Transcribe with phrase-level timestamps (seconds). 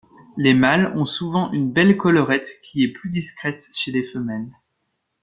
[0.35, 4.49] Les mâles ont souvent une belle collerette qui est plus discrète chez les femelles.